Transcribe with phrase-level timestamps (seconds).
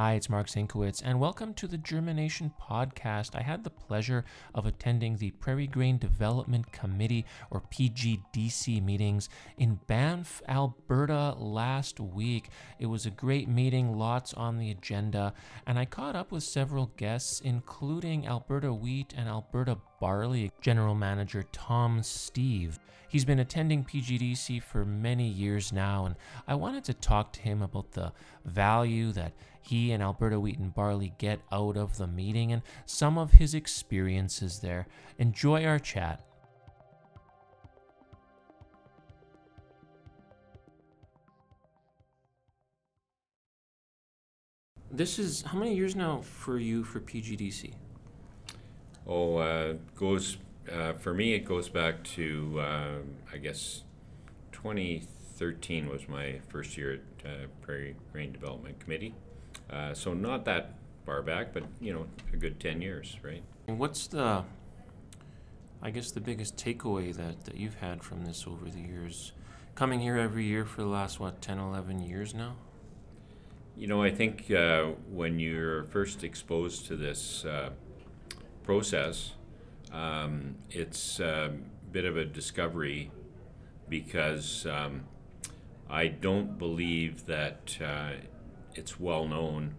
[0.00, 3.36] Hi, it's Marc Zienkiewicz, and welcome to the Germination Podcast.
[3.36, 4.24] I had the pleasure
[4.54, 9.28] of attending the Prairie Grain Development Committee, or PGDC, meetings
[9.58, 12.48] in Banff, Alberta last week.
[12.78, 15.34] It was a great meeting, lots on the agenda,
[15.66, 21.44] and I caught up with several guests, including Alberta Wheat and Alberta Barley General Manager
[21.52, 22.78] Tom Steve.
[23.08, 26.14] He's been attending PGDC for many years now, and
[26.48, 28.12] I wanted to talk to him about the
[28.44, 33.18] value that he and Alberta Wheat and Barley get out of the meeting and some
[33.18, 34.86] of his experiences there.
[35.18, 36.24] Enjoy our chat.
[44.90, 47.74] This is how many years now for you for PGDC?
[49.06, 50.36] Oh, uh, goes
[50.72, 51.34] uh, for me.
[51.34, 52.98] It goes back to uh,
[53.32, 53.82] I guess
[54.52, 59.14] 2013 was my first year at uh, Prairie Grain Development Committee.
[59.70, 60.74] Uh, so not that
[61.06, 63.42] far back, but you know, a good 10 years, right?
[63.68, 64.44] And what's the,
[65.82, 69.32] I guess, the biggest takeaway that, that you've had from this over the years?
[69.74, 72.56] Coming here every year for the last, what, 10, 11 years now?
[73.76, 77.70] You know, I think uh, when you're first exposed to this uh,
[78.70, 79.32] process,
[79.92, 81.52] um, it's a
[81.90, 83.10] bit of a discovery
[83.88, 85.02] because um,
[85.90, 88.12] I don't believe that uh,
[88.76, 89.74] it's well known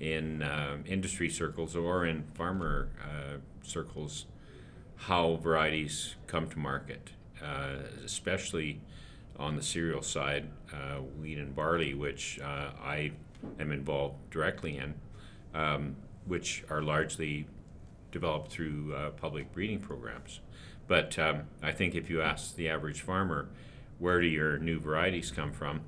[0.00, 4.24] in uh, industry circles or in farmer uh, circles
[4.96, 7.10] how varieties come to market,
[7.44, 7.74] uh,
[8.06, 8.80] especially
[9.38, 13.12] on the cereal side, uh, wheat and barley, which uh, I
[13.60, 14.94] am involved directly in,
[15.52, 17.46] um, which are largely
[18.10, 20.40] developed through uh, public breeding programs.
[20.86, 23.48] But um, I think if you ask the average farmer,
[23.98, 25.82] where do your new varieties come from?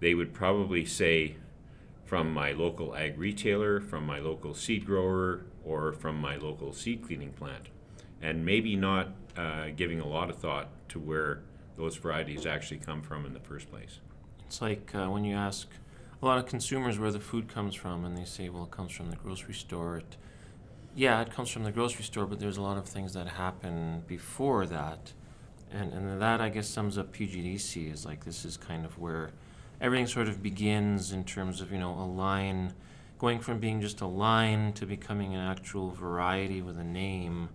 [0.00, 1.36] They would probably say
[2.04, 7.02] from my local ag retailer, from my local seed grower, or from my local seed
[7.04, 7.68] cleaning plant.
[8.22, 11.42] And maybe not uh, giving a lot of thought to where
[11.76, 14.00] those varieties actually come from in the first place.
[14.46, 15.68] It's like uh, when you ask
[16.20, 18.90] a lot of consumers where the food comes from, and they say, well, it comes
[18.90, 19.98] from the grocery store.
[19.98, 20.16] It,
[20.98, 24.02] yeah, it comes from the grocery store, but there's a lot of things that happen
[24.08, 25.12] before that.
[25.70, 29.30] And, and that, I guess, sums up PGDC is like this is kind of where
[29.80, 32.72] everything sort of begins in terms of you know a line
[33.16, 37.48] going from being just a line to becoming an actual variety with a name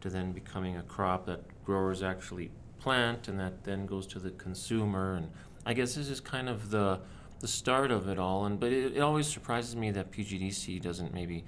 [0.00, 4.30] to then becoming a crop that growers actually plant and that then goes to the
[4.32, 5.30] consumer and
[5.64, 6.98] i guess this is kind of the
[7.38, 11.14] the start of it all and but it, it always surprises me that pgdc doesn't
[11.14, 11.44] maybe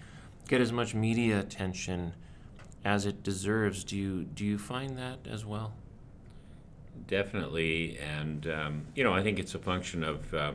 [0.53, 2.13] get as much media attention
[2.85, 5.73] as it deserves do you do you find that as well
[7.07, 10.53] Definitely, and um, you know, I think it's a function of, uh,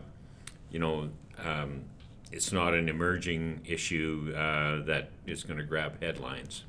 [0.72, 1.09] you know,
[1.44, 1.84] um,
[2.31, 6.63] it's not an emerging issue uh, that is going to grab headlines.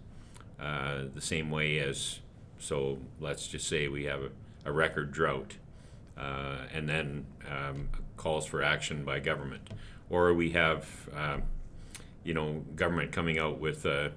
[0.58, 2.20] Uh, the same way as,
[2.58, 4.30] so let's just say we have a,
[4.64, 5.56] a record drought,
[6.16, 9.70] uh, and then um, calls for action by government,
[10.10, 11.42] or we have, um,
[12.24, 14.12] you know, government coming out with a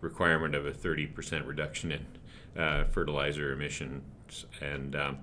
[0.00, 2.06] requirement of a 30% reduction in
[2.60, 5.18] uh, fertilizer emissions, and um,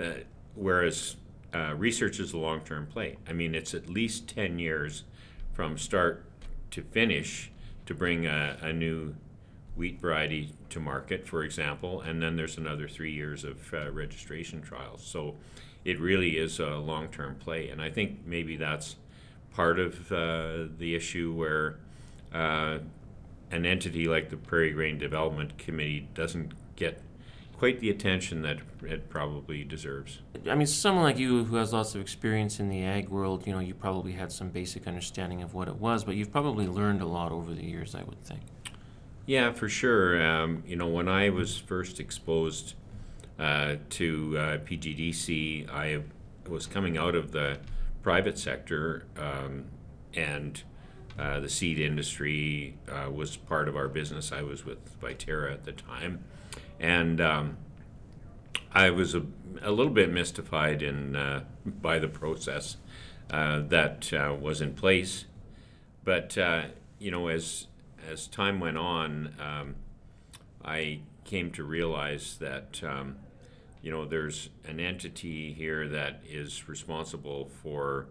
[0.00, 0.10] uh,
[0.54, 1.16] whereas
[1.54, 3.16] uh, research is a long term play.
[3.28, 5.04] I mean, it's at least 10 years
[5.52, 6.24] from start
[6.72, 7.50] to finish
[7.86, 9.14] to bring a, a new
[9.76, 14.62] wheat variety to market, for example, and then there's another three years of uh, registration
[14.62, 15.02] trials.
[15.04, 15.36] So
[15.84, 17.68] it really is a long term play.
[17.68, 18.96] And I think maybe that's
[19.56, 21.78] part of uh, the issue where
[22.34, 22.78] uh,
[23.50, 27.00] an entity like the Prairie Grain Development Committee doesn't get
[27.56, 30.18] quite the attention that it probably deserves.
[30.46, 33.54] I mean, someone like you who has lots of experience in the ag world, you
[33.54, 37.00] know, you probably had some basic understanding of what it was, but you've probably learned
[37.00, 38.42] a lot over the years, I would think.
[39.24, 40.22] Yeah, for sure.
[40.22, 42.74] Um, you know, when I was first exposed
[43.38, 46.02] uh, to uh, PGDC, I
[46.46, 47.58] was coming out of the
[48.06, 49.64] private sector, um,
[50.14, 50.62] and
[51.18, 54.30] uh, the seed industry uh, was part of our business.
[54.30, 56.22] I was with Viterra at the time
[56.78, 57.56] and um,
[58.72, 59.24] I was a,
[59.62, 62.76] a, little bit mystified in uh, by the process
[63.30, 65.24] uh, that uh, was in place.
[66.04, 66.66] But uh,
[66.98, 67.66] you know, as
[68.08, 69.74] as time went on, um,
[70.64, 73.16] I came to realize that um,
[73.86, 78.08] you know there's an entity here that is responsible for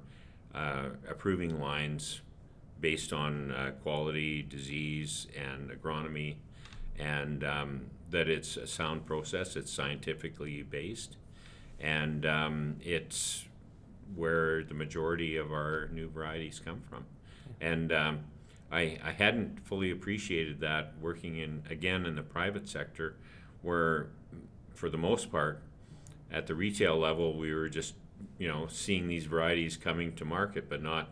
[0.54, 2.22] uh, approving lines
[2.80, 6.36] based on uh, quality, disease, and agronomy,
[6.98, 9.58] and um, that it's a sound process.
[9.58, 11.18] It's scientifically based,
[11.82, 13.44] and um, it's
[14.16, 17.04] where the majority of our new varieties come from.
[17.60, 18.20] And um,
[18.72, 23.18] I, I hadn't fully appreciated that working in again in the private sector,
[23.62, 24.08] where
[24.74, 25.62] for the most part,
[26.36, 27.96] at the retail level, we were just
[28.38, 31.10] you know seeing these varieties coming to market, but not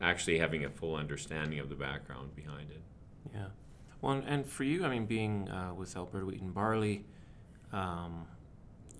[0.00, 2.80] actually having a full understanding of the background behind it.
[3.32, 3.46] Yeah.
[4.00, 7.04] Well, and for you, I mean, being uh, with Alberta Wheat and Barley,
[7.72, 8.26] um,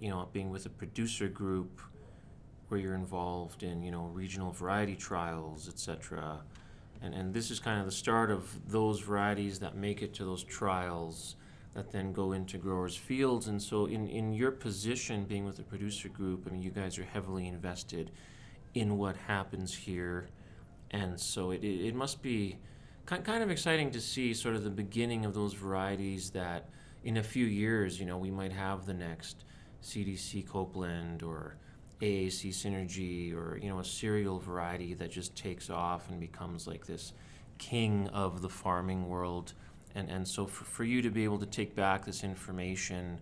[0.01, 1.81] you know, being with a producer group
[2.69, 6.41] where you're involved in, you know, regional variety trials, etc.
[7.03, 10.25] And, and this is kind of the start of those varieties that make it to
[10.25, 11.37] those trials
[11.75, 13.49] that then go into growers' fields.
[13.49, 16.99] And so, in, in your position being with the producer group, I mean, you guys
[16.99, 18.11] are heavily invested
[18.75, 20.29] in what happens here.
[20.91, 22.59] And so, it, it, it must be
[23.07, 26.71] kind of exciting to see sort of the beginning of those varieties that
[27.03, 29.45] in a few years, you know, we might have the next
[29.83, 31.57] CDC Copeland or
[32.01, 36.87] AAC Synergy or, you know, a cereal variety that just takes off and becomes like
[36.87, 37.13] this
[37.59, 39.53] king of the farming world.
[39.95, 43.21] And, and so for, for you to be able to take back this information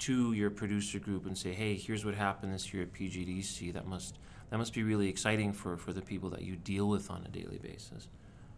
[0.00, 3.86] to your producer group and say, hey, here's what happened this year at PGDC, that
[3.86, 4.18] must,
[4.50, 7.28] that must be really exciting for, for the people that you deal with on a
[7.28, 8.08] daily basis.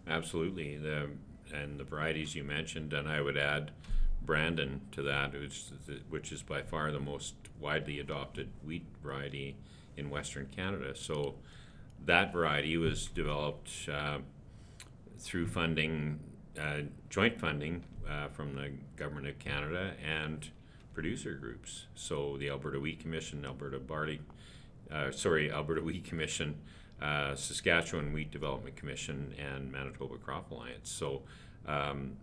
[0.09, 1.09] Absolutely, the
[1.55, 3.71] and the varieties you mentioned, and I would add
[4.25, 5.65] Brandon to that, which,
[6.09, 9.57] which is by far the most widely adopted wheat variety
[9.97, 10.95] in Western Canada.
[10.97, 11.37] So
[12.05, 14.19] that variety was developed uh,
[15.19, 16.19] through funding,
[16.61, 20.50] uh, joint funding uh, from the Government of Canada and
[20.94, 21.87] producer groups.
[21.94, 24.20] So the Alberta Wheat Commission, Alberta Barley,
[24.91, 26.56] uh, sorry, Alberta Wheat Commission,
[27.00, 30.91] uh, Saskatchewan Wheat Development Commission and Manitoba Crop Alliance.
[30.91, 31.23] So,
[31.67, 32.17] um,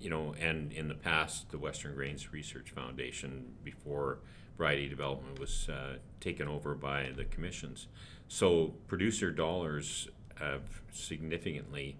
[0.00, 4.18] you know, and in the past, the Western Grains Research Foundation, before
[4.56, 7.88] variety development was uh, taken over by the commissions.
[8.28, 11.96] So, producer dollars have significantly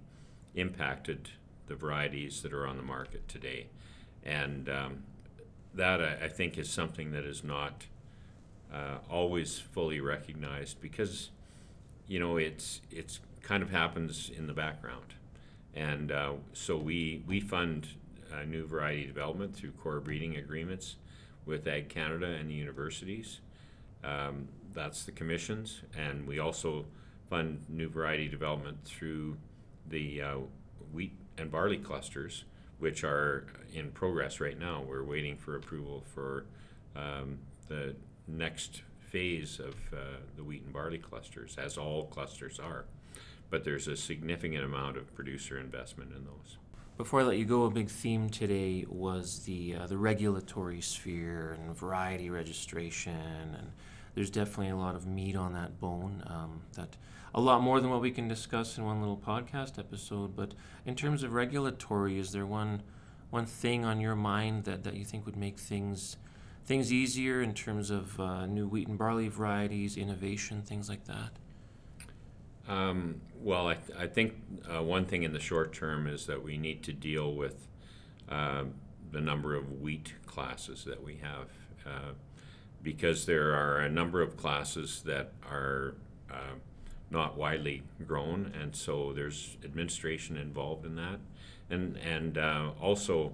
[0.54, 1.30] impacted
[1.66, 3.66] the varieties that are on the market today.
[4.24, 5.04] And um,
[5.74, 7.86] that, I, I, think, is something that is not
[8.72, 11.30] uh, always fully recognized because
[12.06, 15.14] you know, it's it's kind of happens in the background,
[15.74, 17.88] and uh, so we we fund
[18.32, 20.96] uh, new variety development through core breeding agreements
[21.46, 23.40] with Ag Canada and the universities.
[24.02, 26.84] Um, that's the commissions, and we also
[27.30, 29.36] fund new variety development through
[29.88, 30.36] the uh,
[30.92, 32.44] wheat and barley clusters,
[32.78, 34.84] which are in progress right now.
[34.86, 36.46] We're waiting for approval for
[36.96, 37.38] um,
[37.68, 37.94] the
[38.26, 42.84] next phase of uh, the wheat and barley clusters, as all clusters are.
[43.50, 46.58] But there's a significant amount of producer investment in those.
[46.96, 51.58] Before I let you go, a big theme today was the uh, the regulatory sphere
[51.60, 53.16] and variety registration,
[53.58, 53.72] and
[54.14, 56.22] there's definitely a lot of meat on that bone.
[56.26, 56.96] Um, that
[57.34, 60.36] a lot more than what we can discuss in one little podcast episode.
[60.36, 60.54] But
[60.86, 62.82] in terms of regulatory, is there one
[63.30, 66.16] one thing on your mind that, that you think would make things
[66.64, 71.30] things easier in terms of uh, new wheat and barley varieties, innovation, things like that?
[72.66, 74.34] Um, well, I, th- I think
[74.74, 77.68] uh, one thing in the short term is that we need to deal with
[78.30, 78.64] uh,
[79.12, 81.48] the number of wheat classes that we have
[81.86, 82.12] uh,
[82.84, 85.94] because there are a number of classes that are
[86.30, 86.54] uh,
[87.10, 91.18] not widely grown, and so there's administration involved in that.
[91.70, 93.32] And, and uh, also,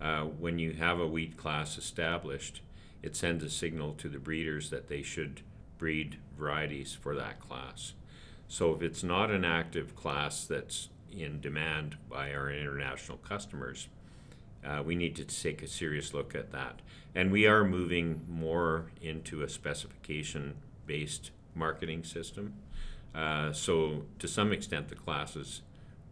[0.00, 2.62] uh, when you have a wheat class established,
[3.02, 5.42] it sends a signal to the breeders that they should
[5.76, 7.94] breed varieties for that class.
[8.46, 13.88] So if it's not an active class that's in demand by our international customers,
[14.64, 16.80] uh, we need to take a serious look at that.
[17.14, 20.54] And we are moving more into a specification
[20.86, 22.54] based marketing system.
[23.14, 25.62] Uh, so, to some extent, the classes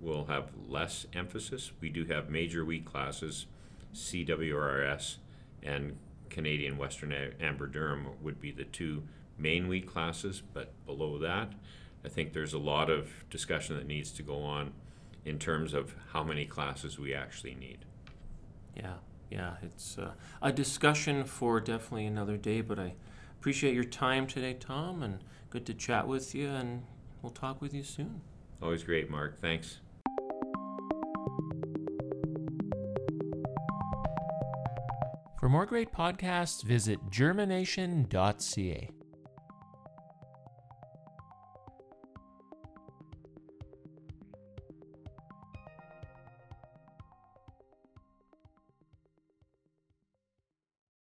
[0.01, 1.73] will have less emphasis.
[1.81, 3.47] We do have major wheat classes
[3.95, 5.17] CWRS
[5.63, 5.97] and
[6.31, 9.03] Canadian Western Amber Durum would be the two
[9.39, 11.53] main wheat classes, but below that,
[12.05, 14.73] I think there's a lot of discussion that needs to go on
[15.25, 17.85] in terms of how many classes we actually need.
[18.75, 18.95] Yeah,
[19.31, 22.95] yeah, it's uh, a discussion for definitely another day, but I
[23.39, 25.19] appreciate your time today, Tom, and
[25.51, 26.85] good to chat with you, and
[27.23, 28.21] we'll talk with you soon.
[28.63, 29.41] Always great, Mark.
[29.41, 29.81] Thanks.
[35.41, 38.91] For more great podcasts, visit germination.ca.